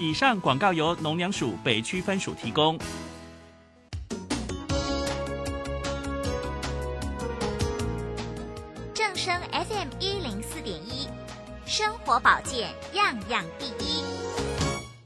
[0.00, 2.78] 以上广告由农粮署北区分署提供。
[8.94, 11.06] 正声 FM 一零四点一，
[11.66, 14.02] 生活保健样样第一。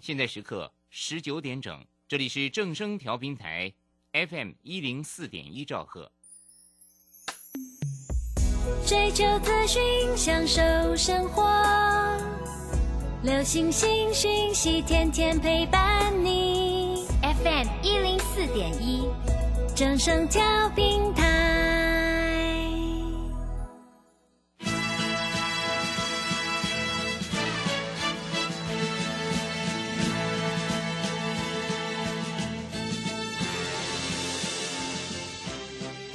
[0.00, 3.72] 现在时刻十九点整，这里是正声调频台
[4.12, 6.12] FM 一零四点一兆赫。
[8.86, 9.82] 追求资讯，
[10.16, 10.62] 享受
[10.96, 11.42] 生活，
[13.24, 17.06] 流星星讯息，天天陪伴你。
[17.22, 19.08] FM 一零四点一，
[19.74, 21.32] 正声调频台。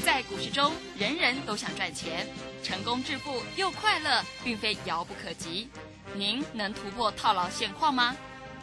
[0.05, 2.27] 在股市中，人人都想赚钱，
[2.61, 5.69] 成功致富又快乐，并非遥不可及。
[6.15, 8.15] 您能突破套牢现况吗？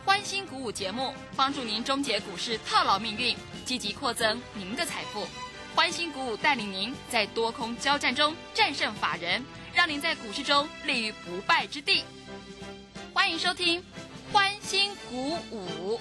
[0.04, 5.26] 欢欣鼓舞节目帮助您终结股市套牢命运，积极扩增您的财富。
[5.74, 12.04] 欢欣鼓舞带领您在多空交战中战胜法人，让您在股市中立于不败之地。
[13.12, 13.82] 欢迎收听
[14.32, 16.00] 欢欣鼓舞。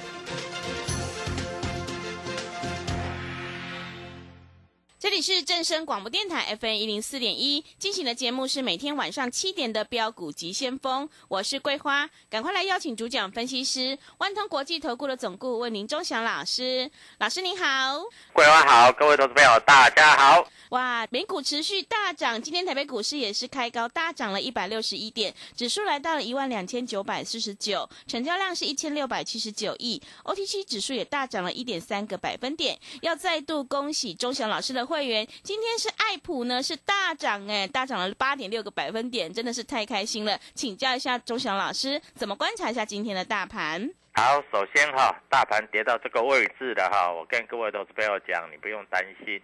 [5.21, 18.01] 里是正声广播电台 FM 一零四点一进行的节目是每天晚上七点的标股急先锋，我是桂花，赶快来邀请主讲分析师万通国际投顾的总顾问林忠祥老师，老师您好。
[18.33, 20.43] 桂花好，各位投资朋友大家好。
[20.69, 32.79] 哇，美股持续大涨，今天台北股市也是开高，大涨了一百六十一点，指数来到了一万两千九百四十九，成交量是一千六百七十九亿，OTC 指数也大涨了一点三个百分点。
[33.01, 35.10] 要再度恭喜钟祥老师的会员，
[35.43, 40.39] 今天是爱普呢是大涨哎，大涨了八点六个百分点，真的是太开心了。
[40.53, 43.89] 请教一下钟祥老师，怎么观察一下今天的大盘？
[44.13, 49.41] 好，首先哈，大盘跌到这个位置的哈，我跟各位投资朋友讲，你不用担心。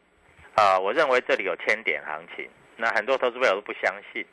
[0.55, 4.25] 啊，我认为这里有千点行情，那很多投资朋友都不相信，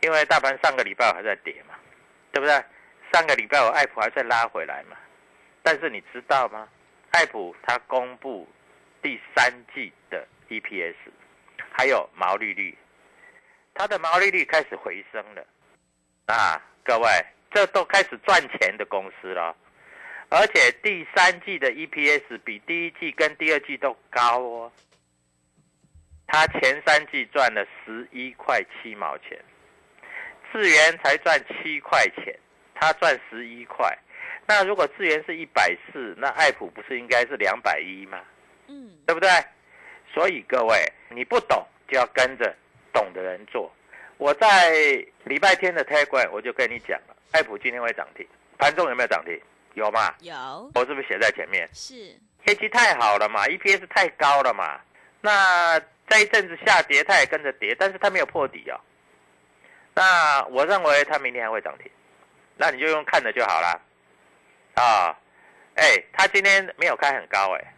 [0.00, 1.74] 因为大盘上个礼拜还在跌嘛，
[2.32, 2.64] 对不对？
[3.12, 4.96] 上个礼拜我爱普还在拉回来嘛，
[5.62, 6.66] 但是你知道吗？
[7.10, 8.48] 爱普它公布
[9.02, 10.26] 第三季的
[10.60, 10.94] EPS，
[11.70, 12.76] 还有毛利率，
[13.74, 15.46] 它的毛利率开始回升了，
[16.26, 17.08] 啊，各位，
[17.50, 19.56] 这都开始赚钱的公司了，
[20.28, 24.72] 而且第三季的 EPS 比第一季跟第二季都高哦。
[26.26, 29.38] 他前三季赚了十一块七毛钱，
[30.50, 32.38] 智源才赚七块钱，
[32.74, 33.98] 他赚十一块。
[34.46, 38.18] 那如果智源是一百四，那爱普不是应该是两百一吗？
[38.68, 39.28] 嗯，对不对？
[40.12, 42.54] 所以各位，你不懂就要跟着
[42.92, 43.72] 懂的人做。
[44.18, 44.70] 我在
[45.24, 48.26] 礼拜天的 Telegram 我就跟你讲了，爱普今天会涨停，
[48.58, 49.40] 盘中有没有涨停？
[49.74, 50.14] 有吗？
[50.20, 51.66] 有，我是不是写在前面？
[51.72, 51.94] 是，
[52.44, 54.78] 业绩太好了嘛，EPS 太高了嘛。
[55.22, 58.78] 那这一阵子下跌，它也跟着跌，但是它没有破底哦。
[59.94, 61.90] 那我认为它明天还会涨停，
[62.58, 63.80] 那你就用看的就好啦。
[64.74, 65.18] 啊，
[65.74, 67.71] 哎，它今天没有开很高，哎，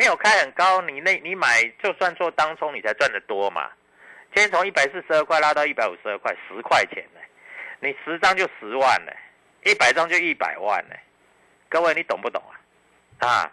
[0.00, 3.70] 没有开很高，你那你买就算做当冲，你才赚得多嘛。
[4.34, 7.20] 今天从一百四十二块拉到一百五十二块，十块钱呢，
[7.80, 9.12] 你十张就十万呢，
[9.62, 10.96] 一百张就一百万呢。
[11.68, 12.42] 各位你懂不懂
[13.18, 13.28] 啊？
[13.28, 13.52] 啊，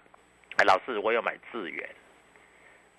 [0.55, 1.85] 哎，老师，我有买智源。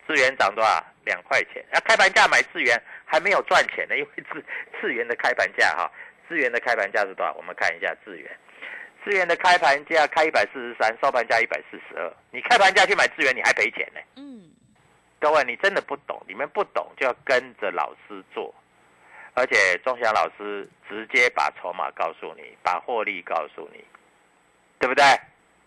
[0.07, 0.85] 智源涨多少？
[1.07, 1.65] 两块钱。
[1.73, 4.45] 啊、开盘价买智源还没有赚钱呢，因为智
[4.79, 5.91] 智源的开盘价哈，
[6.29, 7.33] 智源的开盘价是多少？
[7.33, 8.31] 我们看一下智源，
[9.09, 12.13] 智源的开盘价开一百四十三，收盘价一百四十二。
[12.31, 14.01] 你开盘价去买资源，你还赔钱呢。
[14.17, 14.51] 嗯，
[15.19, 18.55] 各位，你真的不懂，你们不懂就要跟着老师做，
[19.33, 23.83] 而且钟祥老师直接把筹码告诉你，把获利告诉你，
[24.79, 25.03] 对不对？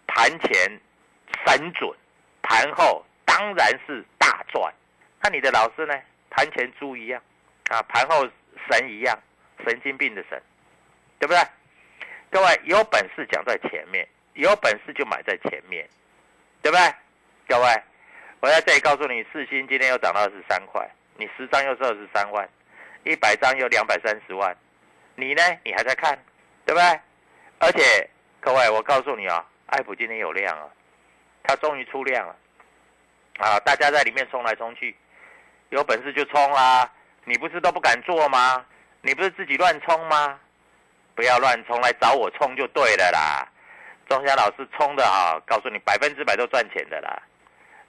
[0.05, 0.79] 盘前
[1.47, 1.91] 神准，
[2.43, 4.71] 盘后当然是大赚。
[5.19, 5.99] 那你的老师呢？
[6.29, 7.19] 盘前猪一样，
[7.71, 8.21] 啊，盘后
[8.69, 9.17] 神一样，
[9.65, 10.39] 神经病的神，
[11.17, 11.39] 对不对？
[12.31, 15.85] 各位有本事讲在前面，有本事就买在前面，
[16.61, 16.93] 对不对？
[17.45, 17.83] 各位，
[18.39, 22.47] 我在这里告诉你，四星今天又涨到二十三块，你十张又是二十三万，
[23.03, 24.55] 一百张又两百三十万，
[25.15, 25.43] 你呢？
[25.65, 26.17] 你还在看，
[26.65, 26.99] 对不对？
[27.59, 30.69] 而且各位，我告诉你啊，艾普今天有量啊，
[31.43, 32.35] 它终于出量了，
[33.39, 34.95] 啊，大家在里面冲来冲去，
[35.67, 36.89] 有本事就冲啊！
[37.25, 38.65] 你不是都不敢做吗？
[39.01, 40.39] 你不是自己乱冲吗？
[41.15, 43.47] 不要乱冲，来找我冲就对了啦。
[44.09, 47.21] 钟祥老师冲的啊，告诉你百分之百都赚钱的啦。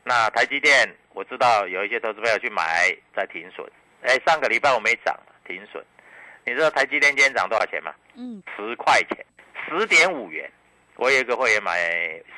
[0.05, 3.67] 那台积电，我知道有一些投资朋友去买在停损，
[4.03, 5.85] 哎，上个礼拜我没涨，停损。
[6.45, 7.95] 你知道台积电今天涨多少钱吗？
[8.15, 9.25] 嗯，十块钱，
[9.65, 10.51] 十点五元。
[10.97, 11.79] 我有一个会员买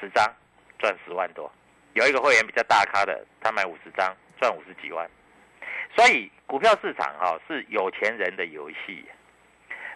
[0.01, 0.31] 十张，
[0.79, 1.51] 赚十万多；
[1.95, 5.09] 有一个会员比较大咖的，他买五十张，赚五十几万。
[5.97, 9.05] 所以股票市场哈是有钱人的游戏。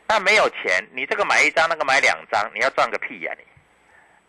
[0.08, 3.44] 那没有钱，你这个买一张，那个买两张，你要赚个屁呀你！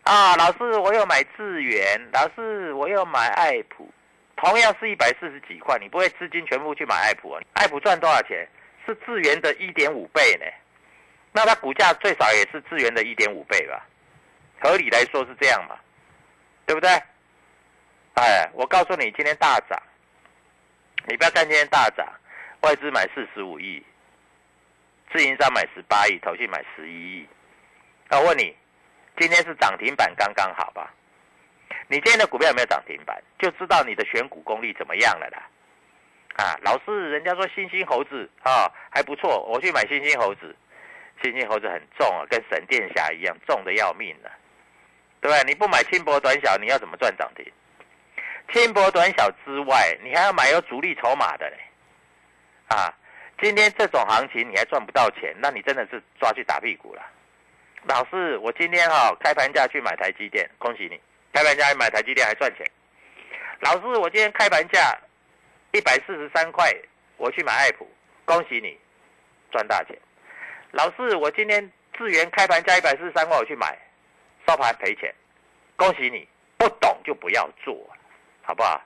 [0.02, 3.90] 啊，老师，我又买智源，老师，我又买爱普，
[4.36, 7.40] 同样是一百四十几块，你不会资金全部去买爱普啊？
[7.54, 8.46] 爱普赚多少钱？
[8.84, 10.46] 是智源的一点五倍呢。
[11.32, 13.86] 那它股价最少也是智源的一点五倍吧？
[14.60, 15.76] 合理来说是这样嘛？
[16.66, 16.90] 对不对？
[18.14, 19.80] 哎，我告诉你，今天大涨，
[21.06, 22.06] 你不要看今天大涨，
[22.62, 23.82] 外资买四十五亿。
[25.12, 27.28] 自营商买十八亿，投信买十一亿。
[28.08, 28.54] 那我问你，
[29.18, 30.92] 今天是涨停板刚刚好吧？
[31.88, 35.42] 你今天的股票有没有涨停板，就知道你的选股功力怎么样了啦。
[36.36, 40.54] 啊，老是人家说星星猴子啊还不错，我去买星星猴子，
[41.22, 44.30] 星星猴子很重啊，跟闪电侠一样重的要命呢，
[45.20, 45.44] 对不对？
[45.44, 47.44] 你不买轻薄短小，你要怎么赚涨停？
[48.52, 51.56] 轻薄短小之外，你还要买有主力筹码的嘞，
[52.68, 52.94] 啊。
[53.40, 57.02] 今天这种行情你还赚不到钱，那你真的是抓去打屁股了。
[57.84, 61.00] 老师，我今天哈开盘价去买台积电，恭喜你，
[61.32, 62.66] 开盘价买台积电还赚钱。
[63.60, 64.94] 老师，我今天开盘价
[65.72, 66.70] 一百四十三块，
[67.16, 67.90] 我去买爱普，
[68.26, 68.78] 恭喜你，
[69.50, 69.96] 赚大钱。
[70.72, 73.78] 老师，我今天智源开盘价一百四十三块，我去买，
[74.46, 75.14] 收盘赔钱，
[75.76, 76.28] 恭喜你，
[76.58, 77.88] 不懂就不要做，
[78.42, 78.82] 好不好？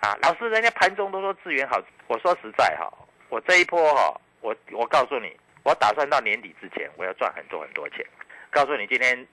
[0.00, 2.92] 啊，老师，人家盘中都说智源好，我说实在哈。
[3.32, 8.04] 我这一波哈，我我告诉你，我打算到年底之前，我要赚很多很多钱。
[8.50, 9.26] 告诉你，今天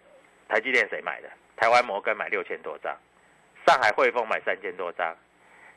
[0.48, 1.30] 台积电谁买的？
[1.58, 2.98] 台湾摩根买六千多张，
[3.68, 5.14] 上海汇丰买三千多张，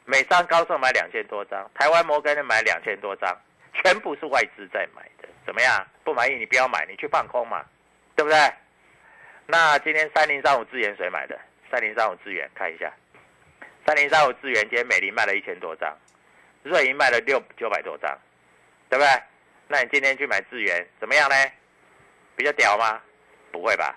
[0.05, 3.37] 美商高盛买两千多张，台湾摩根买两千多张，
[3.75, 5.29] 全部是外资在买的。
[5.45, 5.85] 怎么样？
[6.05, 7.65] 不满意你不要买，你去放空嘛，
[8.15, 8.39] 对不对？
[9.47, 11.37] 那今天三零三五资源谁买的？
[11.69, 12.93] 三零三五资源看一下，
[13.85, 15.93] 三零三五资源今天美林卖了一千多张。
[16.63, 18.19] 瑞银卖了六九百多张，
[18.89, 19.09] 对不对？
[19.69, 21.35] 那你今天去买智源怎么样呢？
[22.37, 23.01] 比较屌吗？
[23.51, 23.97] 不会吧，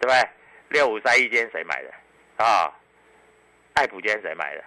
[0.00, 0.28] 对不对？
[0.68, 2.44] 六五三一间谁买的？
[2.44, 2.72] 啊，
[3.74, 4.64] 爱普间谁买的？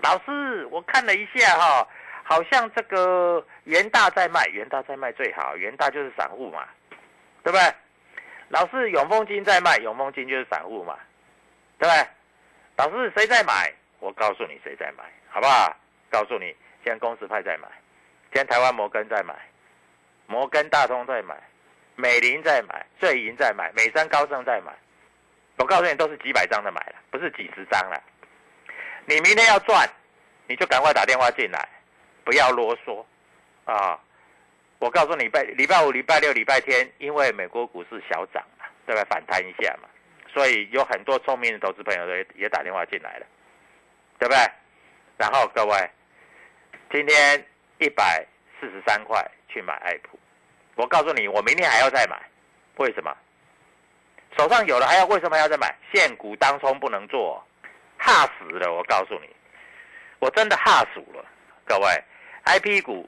[0.00, 1.88] 老师，我看了一下哈，
[2.22, 6.68] 好像这个元大在卖，元大在卖最好，元大就是散户嘛，
[7.42, 7.74] 对不对？
[8.48, 10.98] 老师，永丰金在卖，永丰金就是散户嘛，
[11.78, 12.06] 对不对？
[12.76, 13.72] 老师，谁在买？
[14.00, 15.76] 我告诉你谁在买，好不好？
[16.10, 17.68] 告诉你，现在公司派在买，
[18.32, 19.34] 现在台湾摩根在买，
[20.26, 21.36] 摩根大通在买，
[21.96, 24.72] 美林在买，瑞银在买，美商高盛在买。
[25.58, 28.02] 我告诉你，都是几百张的买了，不是几十张了。
[29.06, 29.88] 你明天要赚，
[30.46, 31.68] 你就赶快打电话进来，
[32.24, 33.04] 不要啰嗦
[33.64, 33.98] 啊！
[34.78, 39.04] 我告诉你，拜礼拜五、礼拜六、礼拜天，因为美国股市小涨嘛，对吧？
[39.10, 39.88] 反弹一下嘛，
[40.32, 43.26] 所以有很多聪明的投资朋友也也打电话进来了，
[44.18, 44.40] 对不对？
[45.16, 45.90] 然后各位。
[46.90, 47.46] 今天
[47.78, 48.26] 一百
[48.58, 50.18] 四十三块去买爱普，
[50.74, 52.18] 我告诉你，我明天还要再买，
[52.76, 53.14] 为什么？
[54.38, 55.74] 手上有了还要为什么要再买？
[55.92, 57.44] 现股当冲不能做，
[57.98, 58.72] 怕死了！
[58.72, 59.28] 我告诉你，
[60.18, 61.24] 我真的怕死了。
[61.66, 61.86] 各位
[62.44, 63.06] ，I P 股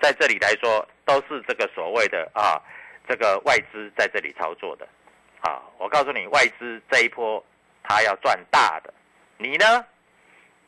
[0.00, 2.60] 在这里来说都是这个所谓的啊，
[3.06, 4.88] 这个外资在这里操作的
[5.42, 5.62] 啊。
[5.78, 7.44] 我告诉你，外资这一波
[7.84, 8.92] 他要赚大的，
[9.36, 9.84] 你呢？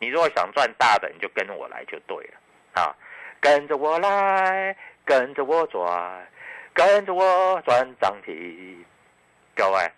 [0.01, 2.97] 你如果想赚大的，你就跟我来就对了啊！
[3.39, 6.27] 跟着我来，跟着我赚，
[6.73, 8.83] 跟着我赚涨停。
[9.55, 9.93] 各位，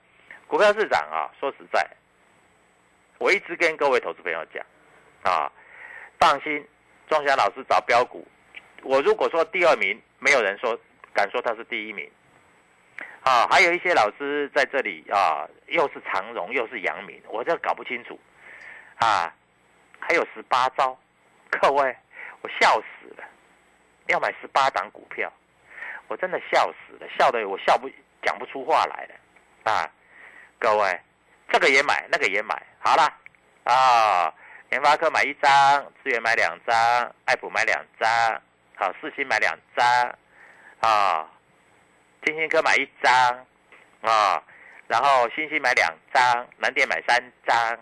[0.49, 1.88] 股票市场啊，说实在，
[3.18, 4.66] 我一直跟各位投资朋友讲
[5.23, 5.50] 啊，
[6.18, 6.66] 放心，
[7.09, 8.26] 庄霞老师找标股，
[8.82, 10.76] 我如果说第二名，没有人说
[11.14, 12.11] 敢说他是第一名
[13.23, 13.47] 啊。
[13.49, 18.18] 还有一些老师在这里啊，又是长荣又是阳明，我这搞不清楚
[18.97, 19.32] 啊。
[20.04, 20.99] 还有十八招，
[21.49, 21.97] 各位，
[22.40, 23.25] 我笑死了！
[24.09, 25.32] 要买十八档股票，
[26.09, 27.88] 我真的笑死了，笑得我笑不
[28.21, 29.88] 讲不出话来了啊！
[30.59, 31.00] 各位，
[31.52, 33.02] 这个也买，那个也买，好了
[33.62, 34.35] 啊！
[34.71, 35.50] 联发科买一张，
[36.02, 36.76] 资源买两张，
[37.26, 38.11] 爱普买两张，
[38.75, 39.87] 好，四星买两张
[40.80, 41.30] 啊，
[42.25, 43.47] 金星科买一张，
[44.00, 44.42] 啊，
[44.88, 47.78] 然后星星买两张，南电买三张。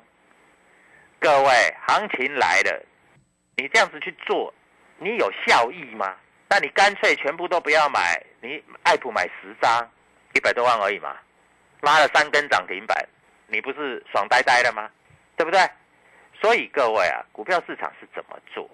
[1.21, 2.83] 各位，行情来了，
[3.57, 4.53] 你这样子去做，
[4.97, 6.17] 你有效益吗？
[6.49, 9.87] 那你干脆全部都不要买，你爱普买十张，
[10.33, 11.15] 一百多万而已嘛，
[11.83, 13.07] 拉了三根涨停板，
[13.49, 14.91] 你不是爽呆呆了吗？
[15.37, 15.61] 对不对？
[16.41, 18.69] 所以各位啊，股票市场是怎么做？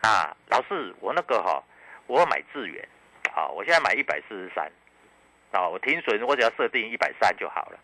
[0.00, 1.62] 啊，老师，我那个哈，
[2.06, 2.88] 我买智远，
[3.30, 4.72] 好，我现在买一百四十三，
[5.50, 7.78] 啊，我停损，我只要设定一百三就好了。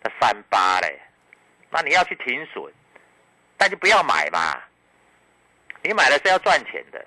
[0.00, 1.00] 那三八嘞，
[1.70, 2.72] 那你要去停损，
[3.58, 4.60] 那就不要买嘛。
[5.82, 7.04] 你买了是要赚钱的。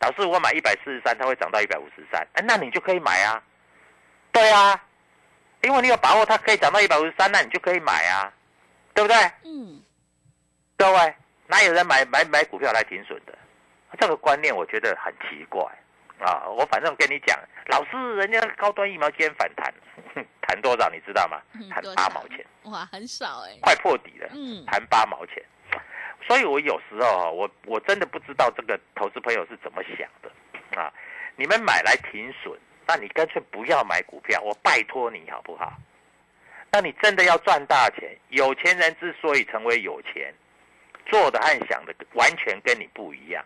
[0.00, 3.42] 老师，我买一百四十三，它会涨到一百五十三，哎，那你就可以买啊。
[4.32, 4.80] 对啊，
[5.62, 8.32] 因为你有把握它可以涨到一百五十三，那你就可以买啊。
[8.94, 9.16] 对不对？
[9.44, 9.82] 嗯，
[10.76, 11.14] 各位，
[11.46, 13.36] 哪有人买买买股票来停损的？
[13.98, 15.64] 这个观念我觉得很奇怪
[16.18, 16.46] 啊！
[16.48, 19.72] 我反正跟你讲，老师，人家高端疫苗今天反弹，
[20.54, 21.42] 弹多少你知道吗？
[21.68, 22.46] 谈八毛钱。
[22.64, 24.28] 哇，很少哎，快破底了。
[24.32, 25.42] 嗯，谈八毛钱。
[26.26, 30.92] 所以我有时候我我真的不知道这个投资朋友是怎么想的啊！
[31.36, 32.56] 你们买来停损，
[32.86, 35.72] 那你干脆不要买股票，我拜托你好不好？
[36.70, 38.16] 那你真的要赚大钱？
[38.28, 40.32] 有钱人之所以成为有钱，
[41.06, 43.44] 做的和想的完全跟你不一样，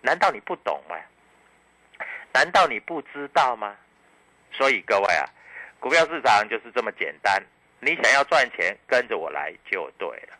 [0.00, 0.96] 难道你不懂吗？
[2.32, 3.76] 难道你不知道吗？
[4.52, 5.24] 所以各位啊，
[5.80, 7.42] 股票市场就是这么简单。
[7.80, 10.38] 你想要赚钱，跟着我来就对了。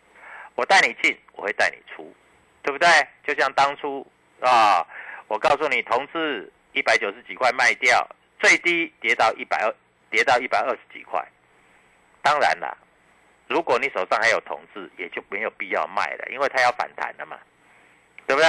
[0.54, 2.14] 我带你进，我会带你出，
[2.62, 2.86] 对不对？
[3.26, 4.06] 就像当初
[4.40, 4.86] 啊，
[5.26, 8.06] 我告诉你，同志一百九十几块卖掉，
[8.38, 9.74] 最低跌到一百二，
[10.10, 11.26] 跌到一百二十几块。
[12.20, 12.76] 当然了，
[13.48, 17.38] 如果你手上还有同志，也就没有必要卖了，因为它要反弹了嘛，
[18.26, 18.48] 对不对？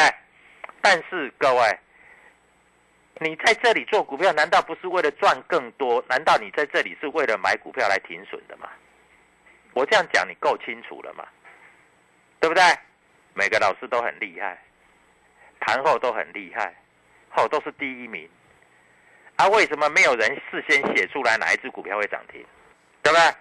[0.82, 1.80] 但是各位，
[3.24, 6.04] 你在这里做股票，难道不是为了赚更多？
[6.10, 8.68] 难道你在这里是为了买股票来停损的吗？
[9.74, 11.24] 我这样讲，你够清楚了吗？
[12.40, 12.64] 对不对？
[13.36, 14.60] 每个老师都很厉害，
[15.60, 16.76] 盘后都很厉害，
[17.30, 18.28] 后都是第一名。
[19.36, 22.44] 啊，为什么没有人事先写出来哪一只股票会涨停？
[23.04, 23.36] 对不对？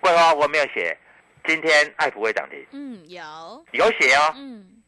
[0.00, 0.96] 桂花，我没有写，
[1.44, 2.66] 今天爱普会涨停。
[2.70, 4.32] 嗯，有有写哦。
[4.36, 4.82] 嗯，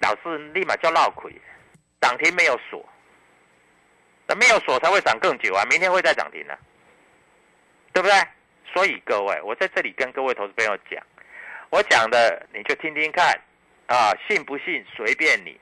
[0.00, 1.32] 老师立马就闹亏，
[2.00, 2.84] 涨停没有锁，
[4.26, 5.64] 那没有锁才会涨更久啊！
[5.70, 6.54] 明天会再涨停呢，
[7.92, 8.14] 对不对？
[8.74, 11.02] 所以各位，我在这里跟各位投资朋友讲，
[11.70, 13.38] 我讲的你就听听看
[13.86, 15.58] 啊，信不信随便你。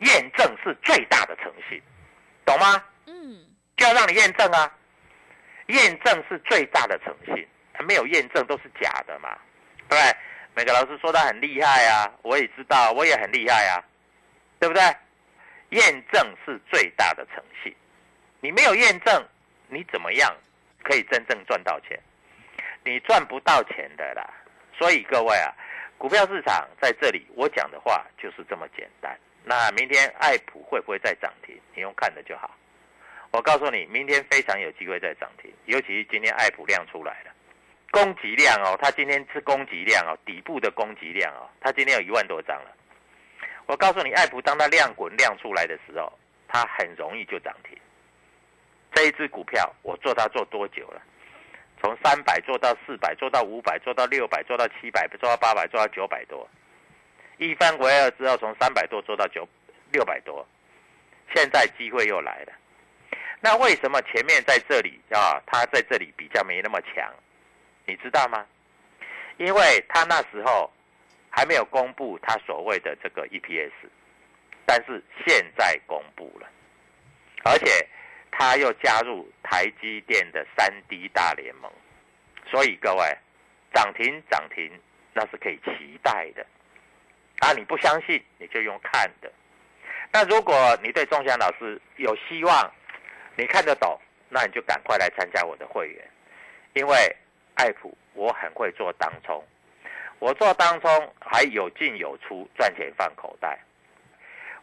[0.00, 1.78] 验证是最大的诚信，
[2.46, 2.82] 懂吗？
[3.06, 3.44] 嗯，
[3.76, 4.72] 就要让你验证啊，
[5.66, 7.46] 验证是最大的诚信。
[7.86, 9.36] 没有验证都是假的嘛，
[9.88, 10.16] 对不对？
[10.54, 13.84] 每个老师说他很厉害啊，我也知道，我也很厉害啊，
[14.58, 14.82] 对不对？
[15.70, 17.74] 验证是最大的诚信，
[18.40, 19.24] 你没有验证，
[19.68, 20.36] 你怎么样
[20.82, 21.98] 可以真正赚到钱？
[22.84, 24.28] 你赚不到钱的啦。
[24.76, 25.52] 所以各位啊，
[25.98, 29.16] 股票市场在这里，我讲的话就是这么简单。
[29.44, 31.58] 那明天爱普会不会再涨停？
[31.74, 32.50] 你用看的就好。
[33.30, 37.30] 我告诉你，明天非常有机会再涨停，尤其是今天爱普量出来了。
[37.92, 42.76] 供给量哦，它今天是供给量哦，底部的供给量哦，它今天有一万多张了。
[43.70, 46.12] 我告诉你，爱普当它量滚量出来的时候，
[46.48, 47.78] 它很容易就涨停。
[48.92, 51.00] 这一只股票我做它做多久了？
[51.80, 56.48] 从三百做到四百，做到五百，做到六百，做到七百，做到八百，做到九百多。
[57.38, 59.48] 一分为二之后，从三百多做到九
[59.92, 60.44] 六百多，
[61.32, 62.52] 现在机会又来了。
[63.38, 67.08] 那为什么前面在这里啊，它在这里比较没那么强？
[67.86, 68.44] 你知道吗？
[69.36, 70.68] 因为他那时候
[71.30, 73.70] 还没有公布他所谓的这个 EPS，
[74.66, 76.46] 但是现在公布了，
[77.44, 77.88] 而且
[78.30, 81.72] 他又加入台积电的三 D 大联盟，
[82.46, 83.16] 所以各位
[83.72, 84.70] 涨停涨停
[85.14, 86.44] 那是可以期待的。
[87.38, 89.32] 啊，你不相信你就用看的。
[90.12, 92.70] 那如果你对钟祥老师有希望，
[93.36, 96.10] 你看得懂，那你就赶快来参加我的会员，
[96.74, 97.16] 因为。
[97.56, 99.44] 爱普，我很会做当冲，
[100.20, 103.58] 我做当冲还有进有出，赚钱放口袋。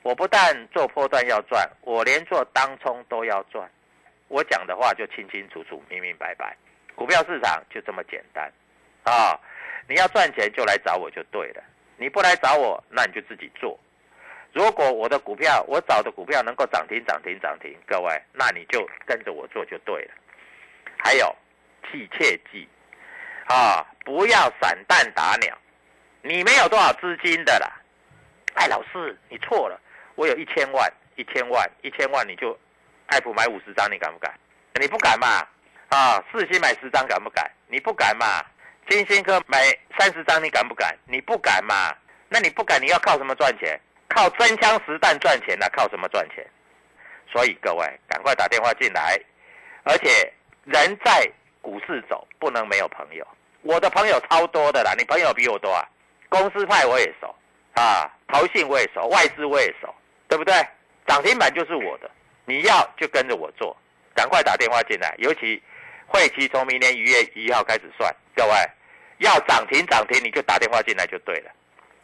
[0.04, 3.70] 我不但做破段要赚，我连做当冲都要赚。
[4.30, 6.56] 我讲的话就清清楚楚、明明白白。
[6.96, 8.52] 股票市场就这么简单
[9.04, 9.38] 啊！
[9.88, 11.64] 你要赚钱就来找我就对了，
[11.98, 13.80] 你不来找我，那你就自己做。
[14.54, 20.12] 如果我的股票，我找的股票能够涨停、涨停、涨停，各位，那你就跟着我做就对了。
[20.98, 21.36] 还有，
[21.84, 22.68] 切切记。
[23.48, 23.86] 啊！
[24.08, 25.54] 不要散弹打鸟，
[26.22, 27.70] 你没有多少资金的啦。
[28.54, 29.78] 哎，老师，你错了，
[30.16, 32.58] 我有一千万，一千万，一千万，你就
[33.08, 34.34] 爱普买五十张，你敢不敢？
[34.80, 35.46] 你不敢嘛？
[35.90, 37.52] 啊，四星买十张敢不敢？
[37.68, 38.42] 你不敢嘛？
[38.90, 40.98] 金星科买三十张你敢不敢？
[41.06, 41.94] 你不敢嘛？
[42.30, 43.78] 那你不敢，你要靠什么赚钱？
[44.08, 46.48] 靠真枪实弹赚钱那靠什么赚钱？
[47.30, 49.20] 所以各位赶快打电话进来，
[49.84, 50.32] 而且
[50.64, 51.30] 人在
[51.62, 53.28] 股市走，不能没有朋友。
[53.68, 55.84] 我的朋友超多的啦，你朋友比我多啊。
[56.30, 57.36] 公司派我也熟
[57.74, 59.94] 啊，投信我也熟，外资我也熟，
[60.30, 60.54] 对不对？
[61.06, 62.10] 涨停板就是我的，
[62.46, 63.76] 你要就跟着我做，
[64.16, 65.14] 赶快打电话进来。
[65.20, 65.62] 尤其
[66.06, 68.52] 会期从明年一月一号开始算，各位
[69.20, 71.52] 要涨停涨停你就打电话进来就对了。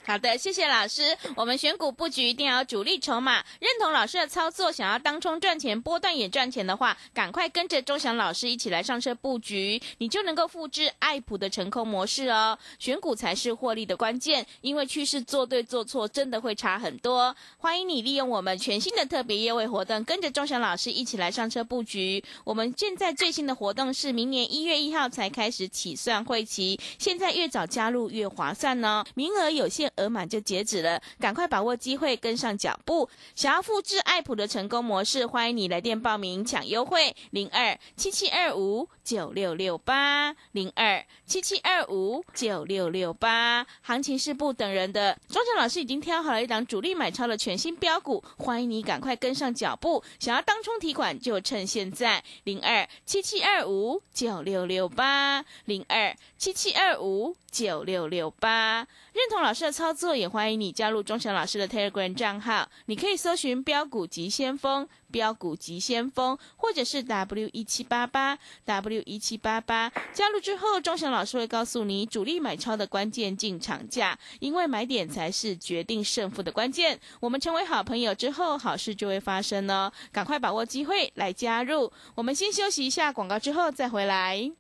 [0.06, 1.18] 好的，谢谢老师。
[1.34, 12.58] 我们选股布局一定要主力筹码，认同老师的操作，想要当冲赚钱、波段也赚钱的话，赶快跟着钟祥老师一起来上车布局，你就能够复制爱普的成功模式哦。
[12.80, 17.34] 选股才是获利的关键，因为趋势做对做错真的会差很多。
[17.58, 22.22] 欢迎你利用我们全新的特别优惠活动，跟着钟祥老师一起来上车布局。
[22.44, 29.93] 我们现在最新的活动是明年一月一号才开始起算会期，现在越早加入越划算呢，名额有限。
[29.98, 33.10] 额满就截止了，赶快把握机会，跟上脚步。
[33.36, 43.66] 想要复制爱普的成功模式，欢迎你来电报名抢优惠，零二七七二五九六六八零二七七二五九六六八。
[43.82, 50.04] 行情是不等人的，庄强老师已经挑好了一档主力买超的全新标股，欢迎你赶快跟上脚步。
[50.20, 58.88] 想要当冲提款，就趁现在，零二七七二五九六六八零二七七二五九六六八。
[59.14, 62.68] 认同老师的操作，也欢迎你加入钟祥老师的 Telegram 账号。
[62.88, 69.92] 你可以搜寻“标股急先锋”、“标股急先锋”，或者是 W 一七八八 W 一七八八。
[70.12, 77.00] 加入之后，钟祥老师会告诉你主力买超的关键进场价，因为买点才是决定胜负的关键。
[77.20, 79.92] 我们成为好朋友之后，好事就会发生哦。
[80.12, 81.92] 赶快把握机会来加入。
[82.16, 84.52] 我们先休息一下广告，之后再回来。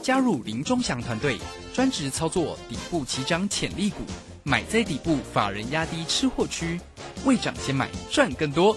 [0.00, 1.38] 加入林中祥团队，
[1.74, 4.02] 专职操作底部起涨潜力股，
[4.44, 6.80] 买在底部，法人压低吃货区，
[7.24, 8.76] 未涨先买赚更多。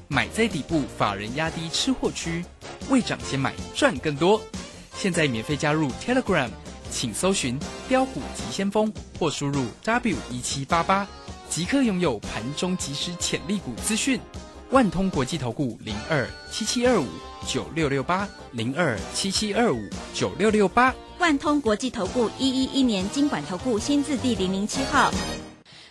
[0.13, 2.43] 买在底部，法人压低吃货区，
[2.89, 4.41] 未涨先买赚更多。
[4.93, 6.49] 现在免费加入 Telegram，
[6.91, 11.07] 请搜寻标股急先锋或输入 W 一七八八，
[11.49, 14.19] 即刻拥有盘中即时潜力股资讯。
[14.71, 17.07] 万通国际投顾零二七七二五
[17.47, 19.79] 九六六八零二七七二五
[20.13, 25.09] 九六六八，万通国际投顾一一一年经管投顾新字第零零七号。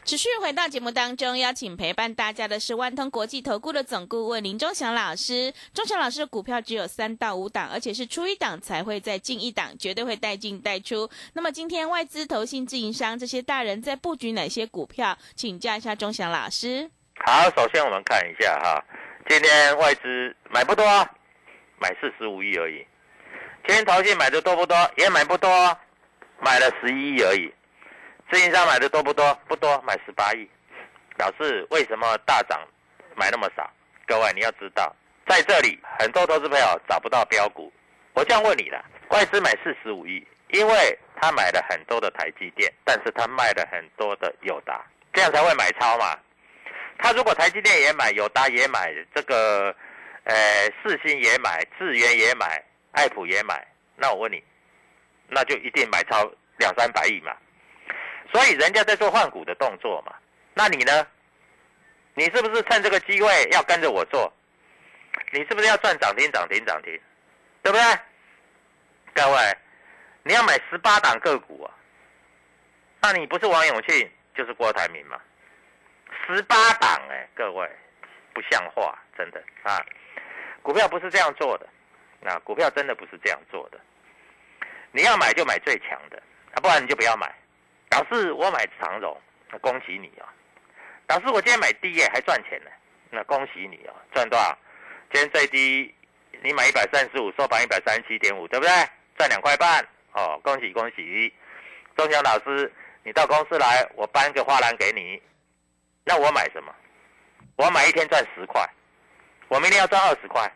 [0.05, 5.53] 持续回到节目当中，邀请陪伴大家的是万通国际投顾的总顾问林忠祥老师。
[5.73, 11.09] 忠祥老师的股票只有三到五档，而且是出一档才会再进一档，绝对会带进带出。
[11.35, 15.17] 那么今天外资、投信、自营商这些大人在布局哪些股票？
[15.37, 16.91] 请教一下忠祥老师。
[17.25, 18.83] 好，首先我们看一下哈，
[19.29, 20.85] 今天外资买不多，
[21.79, 22.85] 买四十五亿而已。
[23.67, 24.77] 今天投信买的多不多？
[24.97, 25.49] 也买不多，
[26.41, 27.53] 买了十一亿而已。
[28.31, 29.35] 自营商买的多不多？
[29.49, 30.49] 不多，买十八亿。
[31.17, 32.59] 表示为什么大涨
[33.15, 33.71] 买那么少？
[34.07, 34.95] 各位你要知道，
[35.27, 37.71] 在这里很多投资朋友找不到标股。
[38.15, 46.19] 我这样问你了，外资买四十五亿，因为他买了很多的台积电，但是他卖了很多的友达，这样才会买超嘛。
[46.99, 49.75] 他如果台积电也买，友达也买，这个，
[50.25, 50.35] 呃，
[50.83, 53.67] 四星也买，智源也买，爱普也买，
[53.97, 54.43] 那我问你，
[55.29, 57.37] 那就一定买超两三百亿嘛。
[58.33, 60.15] 所以人家在做换股的动作嘛，
[60.55, 61.07] 那你呢？
[62.15, 64.33] 你是不是趁这个机会要跟着我做？
[65.33, 67.01] 你是不是要赚涨停涨停涨停？
[67.63, 67.85] 对不对？
[69.15, 69.57] 各位，
[70.25, 71.71] 你要买十八档个股啊，
[73.01, 75.21] 那你不是王永庆就是郭台铭嘛？
[76.27, 77.69] 十八档哎，各位，
[78.33, 79.85] 不像话，真的啊！
[80.63, 81.67] 股票不是这样做的，
[82.21, 83.81] 那股票真的不是这样做的。
[84.93, 86.21] 你要买就买最强的，
[86.55, 87.33] 啊，不然你就不要买。
[87.91, 90.27] 老师，我买长荣，那恭喜你啊！
[91.09, 92.71] 老师，我今天买低耶，还赚钱呢，
[93.11, 93.95] 那恭喜你啊！
[94.15, 94.57] 赚多少？
[95.13, 95.93] 今天最低
[96.43, 98.73] 你买一百三十五，收盘一百三十七点五，对不对？
[99.19, 101.35] 赚两块半哦，恭喜恭喜！
[101.97, 102.73] 钟祥老师，
[103.03, 105.21] 你到公司来，我搬个花篮给你。
[106.05, 106.73] 那我买什么？
[107.57, 108.65] 我买一天赚十块，
[109.49, 110.51] 我明天要赚二十块，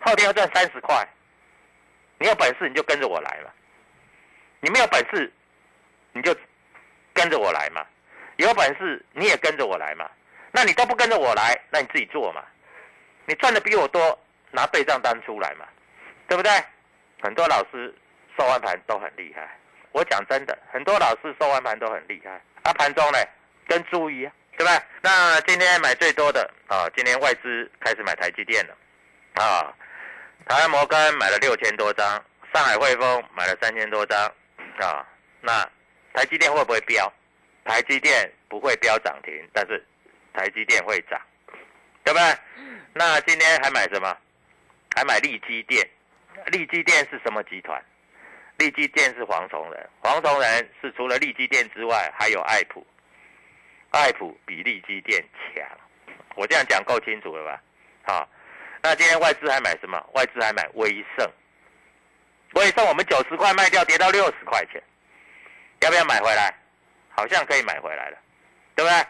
[0.00, 1.06] 后天要赚三十块。
[2.18, 3.54] 你有本事你就跟着我来了，
[4.60, 5.30] 你没有本事，
[6.12, 6.34] 你就
[7.18, 7.84] 跟着我来嘛，
[8.36, 10.08] 有本事你也跟着我来嘛。
[10.52, 12.42] 那你都不跟着我来，那你自己做嘛。
[13.26, 14.16] 你赚的比我多，
[14.52, 15.66] 拿对账单出来嘛，
[16.28, 16.50] 对不对？
[17.20, 17.92] 很多老师
[18.38, 19.58] 收完盘都很厉害，
[19.90, 22.40] 我讲真的，很多老师收完盘都很厉害。
[22.62, 23.18] 啊，盘中呢
[23.66, 24.80] 跟猪一样，对吧？
[25.02, 28.76] 那今天买最多的啊，今天外资开始买台积电了
[29.42, 29.74] 啊，
[30.46, 32.06] 台湾摩根买了六千多张，
[32.54, 34.18] 上海汇丰买了三千多张
[34.78, 35.04] 啊。
[35.40, 35.68] 那
[36.14, 37.12] 台积电会不会飙？
[37.64, 39.84] 台积电不会飙涨停，但是
[40.32, 41.20] 台积电会涨，
[42.02, 42.38] 对不对？
[42.94, 44.16] 那今天还买什么？
[44.96, 45.86] 还买利基电。
[46.46, 47.82] 利基电是什么集团？
[48.56, 52.86] 利基电是黄崇仁，黄崇仁是除了利基电之外，还有爱普。
[53.90, 55.22] 爱普比利基电
[55.54, 55.64] 强，
[56.34, 57.62] 我这样讲够清楚了吧？
[58.02, 58.28] 好，
[58.82, 60.02] 那今天外资还买什么？
[60.14, 61.30] 外资还买威盛。
[62.54, 64.82] 威盛我们九十块卖掉，跌到六十块钱，
[65.80, 66.54] 要不要买回来？
[67.10, 68.18] 好像可以买回来了，
[68.76, 69.06] 对不对？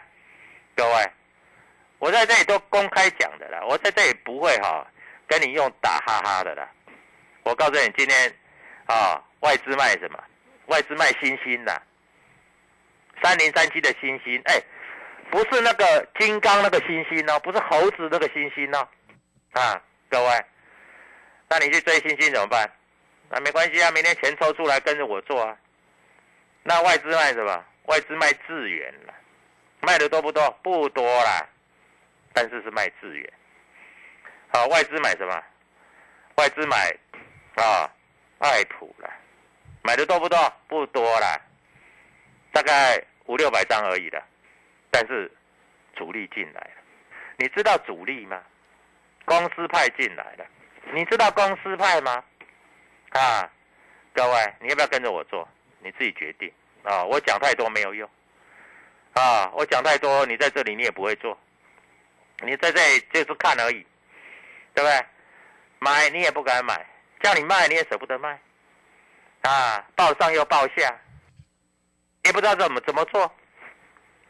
[0.75, 1.11] 各位，
[1.99, 4.87] 我在这里都公开讲的了，我在这里不会哈
[5.27, 6.67] 跟你用打哈哈的了。
[7.43, 8.35] 我告诉你，今天
[8.87, 10.17] 啊，外资卖什么？
[10.65, 11.81] 外资卖星星的，
[13.21, 14.59] 三零三七的星星，哎，
[15.29, 18.87] 不是那个金刚那个星星哦，不是猴子那个星星哦，
[19.51, 19.79] 啊，
[20.09, 20.45] 各位，
[21.47, 22.67] 那你去追星星怎么办？
[23.29, 25.55] 那没关系啊，明天钱抽出来跟着我做啊。
[26.63, 27.65] 那外资卖什么？
[27.85, 29.13] 外资卖智源了，
[29.81, 30.49] 卖的多不多？
[30.61, 31.47] 不多啦，
[32.33, 33.33] 但是是卖智源。
[34.53, 35.43] 好，外资买什么？
[36.35, 36.95] 外资买。
[37.55, 37.91] 啊，
[38.37, 39.11] 爱普了，
[39.83, 40.37] 买的多不多？
[40.69, 41.37] 不多啦，
[42.53, 44.23] 大概五六百张而已的。
[44.89, 45.29] 但是
[45.93, 46.81] 主力进来了，
[47.35, 48.41] 你知道主力吗？
[49.25, 50.45] 公司派进来了，
[50.93, 52.23] 你知道公司派吗？
[53.09, 53.51] 啊，
[54.13, 55.45] 各位，你要不要跟着我做？
[55.79, 56.51] 你自己决定
[56.83, 57.03] 啊！
[57.03, 58.09] 我讲太多没有用
[59.13, 59.49] 啊！
[59.53, 61.37] 我讲太多，你在这里你也不会做，
[62.41, 63.85] 你在这里就是看而已，
[64.73, 65.05] 对不对？
[65.79, 66.85] 买你也不敢买。
[67.21, 68.39] 叫你卖你也舍不得卖，
[69.41, 70.97] 啊，报上又报下，
[72.23, 73.29] 也不知道怎么怎么做，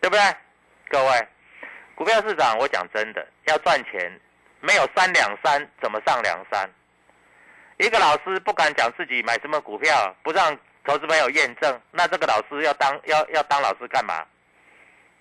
[0.02, 0.36] 对不对？
[0.90, 1.28] 各位，
[1.94, 4.20] 股票市场我讲真的，要赚钱，
[4.60, 6.68] 没有三两三怎么上两三？
[7.78, 10.58] 一个老师不敢讲自己买什么股票，不让
[10.90, 14.26] 投资朋友验证，那这个老师要当要要当老师干嘛？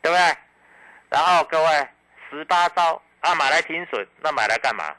[0.01, 0.37] 对不对？
[1.11, 1.89] 然后各位
[2.31, 4.97] 十八招啊，买来停损，那买来干嘛？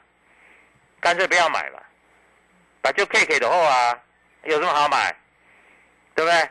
[1.00, 1.82] 干脆不要买了。
[2.82, 3.98] 把就 K K 的货啊，
[4.44, 5.12] 有什么好买？
[6.14, 6.50] 对不对？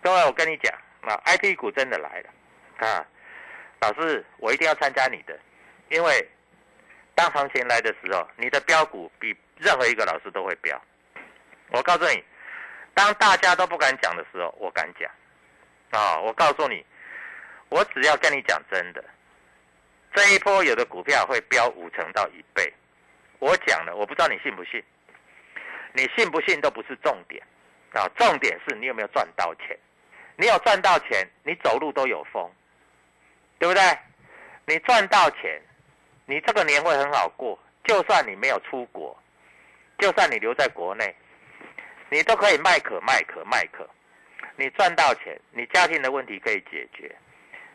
[0.00, 3.06] 各位，我跟你讲啊，I T 股真的来了啊！
[3.80, 5.38] 老师，我一定要参加你的，
[5.90, 6.30] 因为
[7.14, 10.80] 当行情来的时候，你的标股比任何一个老师都会标。
[11.68, 12.24] 我告诉你，
[12.94, 15.10] 当大家都不敢讲的时候，我敢讲
[15.90, 16.18] 啊！
[16.20, 16.84] 我告诉你，
[17.68, 19.04] 我只要跟你讲真的，
[20.14, 22.72] 这一波有的股票会飙五成到一倍，
[23.40, 24.82] 我讲了，我不知道你信不信。
[25.92, 27.40] 你信不信都不是重点，
[27.92, 29.78] 啊，重点是你有没有赚到钱。
[30.36, 32.50] 你有赚到钱，你走路都有风，
[33.58, 33.82] 对不对？
[34.66, 35.62] 你赚到钱，
[36.26, 37.56] 你这个年会很好过。
[37.84, 39.16] 就算你没有出国，
[39.98, 41.14] 就算你留在国内，
[42.10, 43.88] 你都可以卖可卖可卖可。
[44.56, 47.14] 你赚到钱，你家庭的问题可以解决，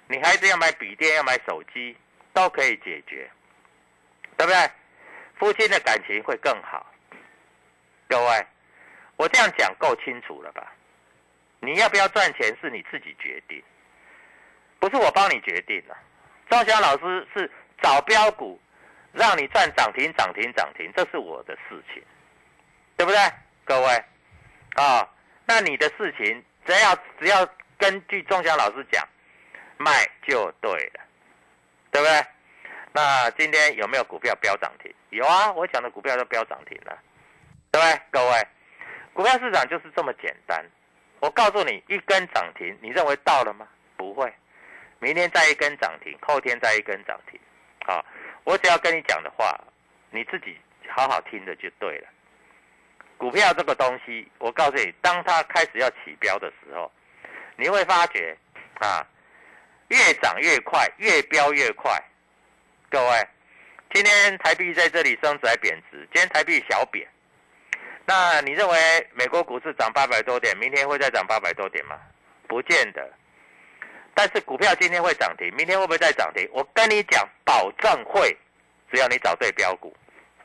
[0.07, 1.95] 你孩子要买笔电要买手机
[2.33, 3.29] 都可以解决，
[4.37, 4.71] 对不对？
[5.37, 6.85] 夫妻的感情会更好。
[8.07, 8.47] 各位，
[9.17, 10.73] 我这样讲够清楚了吧？
[11.59, 13.61] 你要不要赚钱是你自己决定，
[14.79, 15.95] 不是我帮你决定的。
[16.49, 18.59] 庄祥老师是找标股，
[19.11, 22.01] 让你赚涨停、涨停、涨停，这是我的事情，
[22.95, 23.19] 对不对？
[23.65, 24.03] 各位，
[24.75, 25.08] 啊，
[25.45, 29.05] 那你的事情只要只要根据庄祥老师讲，
[29.77, 29.91] 卖
[30.27, 31.01] 就对了，
[31.91, 32.25] 对不对？
[32.91, 34.93] 那今天有没有股票飙涨停？
[35.10, 36.97] 有啊，我讲的股票都飙涨停了。
[37.71, 38.47] 对不对，各位？
[39.13, 40.65] 股票市场就是这么简单。
[41.19, 43.67] 我告诉你，一根涨停，你认为到了吗？
[43.95, 44.34] 不会，
[44.99, 47.39] 明天再一根涨停，后天再一根涨停。
[47.86, 48.03] 好，
[48.43, 49.55] 我只要跟你讲的话，
[50.10, 52.08] 你自己好好听着就对了。
[53.19, 56.89] 股票这个东西，我告诉你，当它开始要起标的时候，
[57.58, 58.36] 你会发觉
[58.79, 59.05] 啊，
[59.89, 61.91] 越涨越快，越飙越快。
[62.89, 63.27] 各位，
[63.93, 66.08] 今天台币在这里升值还贬值？
[66.13, 67.05] 今天台币小贬。
[68.05, 71.99] 那你认为美国股市涨八百多点，明天会再涨八百多点吗？
[72.47, 73.08] 不见得。
[74.15, 76.49] 但是股票今天会涨停，明天会不会再涨停？
[76.53, 78.36] 我跟你讲，保证会。
[78.91, 79.95] 只要你找对标股，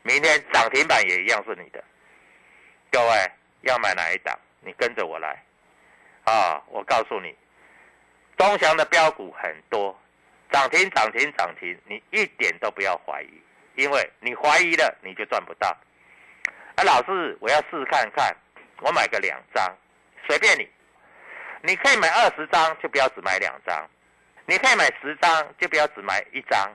[0.02, 1.82] 明天涨停板也一样是你的。
[2.94, 3.30] 各位
[3.62, 4.38] 要买哪一档？
[4.60, 5.42] 你跟着我来。
[6.26, 7.34] 啊，我告诉你，
[8.36, 9.98] 中祥的标股很多，
[10.52, 13.42] 涨停涨停涨停，你一点都不要怀疑，
[13.74, 15.76] 因为你怀疑了你就赚不到。
[16.76, 18.32] 啊，老师，我要试试看看，
[18.80, 19.76] 我买个两张，
[20.28, 20.70] 随便你，
[21.62, 23.84] 你可以买二十张，就不要只买两张；
[24.46, 26.72] 你可以买十张，就不要只买一张。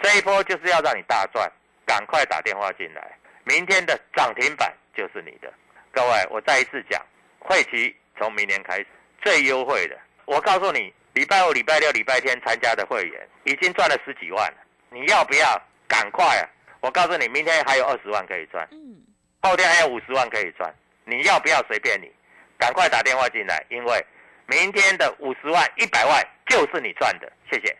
[0.00, 1.48] 这一波就是要让你大赚，
[1.86, 5.50] 赶快打电话进来，明天的涨停板就是你的。
[5.92, 7.02] 各位，我再一次讲，
[7.38, 8.86] 会期从明年开始
[9.22, 14.58] 最优惠的，我告诉你，礼拜五、礼拜六、礼拜天参加的会员已经赚了十几万了，
[14.90, 15.58] 你要不要
[15.88, 16.44] 赶快啊？
[16.80, 18.68] 我告诉你，明天还有二十万可以赚。
[18.72, 19.00] 嗯，
[19.40, 20.70] 后天还有五十万可以赚，
[21.06, 22.12] 你要不要随便你，
[22.58, 24.06] 赶快打电话进来，因为
[24.46, 27.32] 明天的五十万、一百万就是你赚的。
[27.50, 27.74] 谢谢。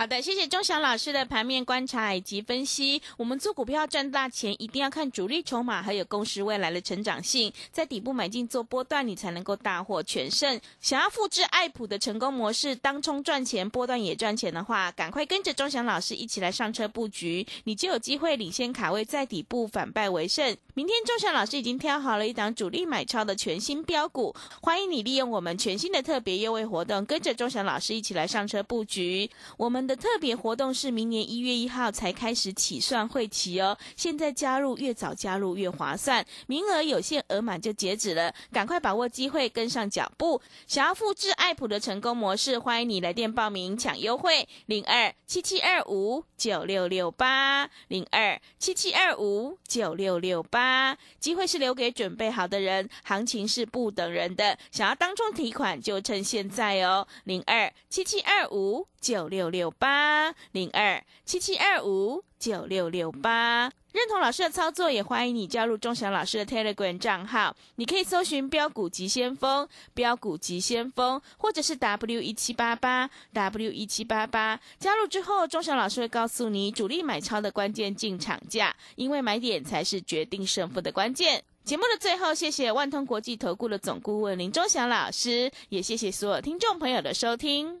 [0.00, 3.02] 好的，谢谢钟祥老师的盘面观察以及分析。
[3.18, 10.58] 我们做股票赚大钱，一定要看主力筹码还有公司未来的成长性，在底部买进做波段，你才能够大获全胜。
[10.80, 20.56] 想要复制爱普的成功模式，当冲赚钱，波段也赚钱的话，赶快跟着钟祥老师一起来上车布局，你就有机会领先卡位，在底部反败为胜。
[20.72, 29.30] 明天钟祥老师已经挑好了一档主力买超的全新标股，欢迎你利用我们全新的特别优惠活动，跟着钟祥老师一起来上车布局。
[29.58, 40.40] 我们的特别活动是明年一月一号才开始起算会期哦，现在加入越早加入越划算，名额有限，额满就截止了，赶快把握机会，跟上脚步。
[40.68, 50.96] 想要复制爱普的成功模式，欢迎你来电报名抢优惠，零二七七二五九六六八零二七七二五九六六八。
[51.18, 54.56] 机会是留给准备好的人，行情是不等人的。
[54.70, 63.72] 想要当中提款，就趁现在哦，零二七七二五九六六八零二七七二五九六六八。
[63.92, 67.56] 认同老师的操作，也欢迎你加入钟祥老师的 Telegram 账号。
[67.74, 74.60] 你可以搜寻“标股急先锋”、“标股急先锋”，或者是 W 一七八八 W 一七八八。
[74.78, 81.42] 加入之后，钟祥老师会告诉你主力买超的关键进场价，因为买点才是决定胜负的关键。
[81.64, 87.80] 节目的最后，谢谢万通国际投顾的总顾问林钟祥老师，也谢谢所有听众朋友的收听。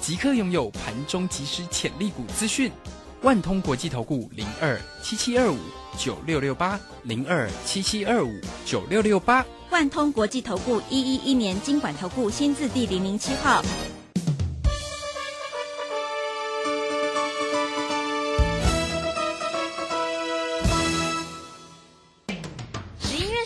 [0.00, 2.72] 即刻拥有盘中即时潜力股资讯，
[3.22, 5.58] 万通国际投顾零二七七二五
[5.98, 13.62] 九六六八零二七七二五九六六八，万通国际投顾一一一年经管投顾新字第零零七号。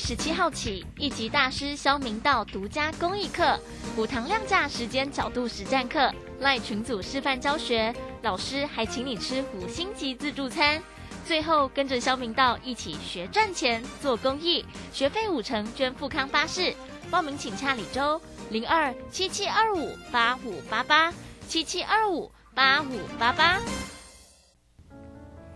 [0.07, 3.59] 十七号起，一级大师肖明道独家公益课，
[3.97, 6.12] 五堂量价时间角度实战课。
[6.40, 7.90] 赖群组示范教学，
[8.21, 10.79] 老师还请你吃五星级自助餐。
[11.25, 14.62] 最后跟着肖明道一起学赚钱、做公益，
[14.93, 16.75] 学费五成捐富康巴士。
[17.11, 21.11] 报名请洽李周零二七七二五八五八八
[21.49, 23.59] 七七二五八五八八。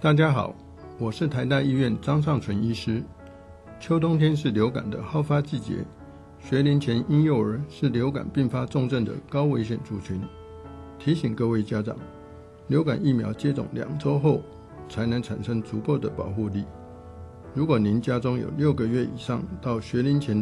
[0.00, 0.54] 大家好，
[0.98, 3.04] 我是台大医院张尚存医师。
[3.80, 5.84] 秋冬天是流感的好发季节，
[6.40, 10.20] 学龄前婴幼儿是流感并发重症的高危险族群。
[10.98, 11.96] 提醒各位家长，
[12.66, 14.42] 流感疫苗接种两周后
[14.88, 16.64] 才能产生足够的保护力。
[17.54, 20.36] 如果您家中有六个月以上到学龄前的